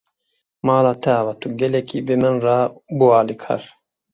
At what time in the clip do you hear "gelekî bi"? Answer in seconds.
1.59-2.15